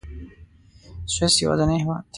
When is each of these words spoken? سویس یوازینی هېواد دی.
سویس 1.13 1.35
یوازینی 1.43 1.81
هېواد 1.81 2.01
دی. 2.03 2.07